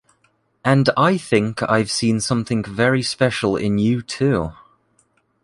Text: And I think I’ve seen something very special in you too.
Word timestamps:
And 0.65 0.89
I 0.97 1.15
think 1.15 1.61
I’ve 1.61 1.91
seen 1.91 2.21
something 2.21 2.63
very 2.63 3.03
special 3.03 3.55
in 3.55 3.77
you 3.77 4.01
too. 4.01 4.53